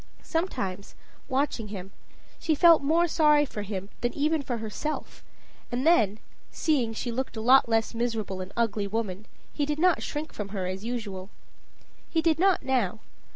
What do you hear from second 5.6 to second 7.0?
and then, seeing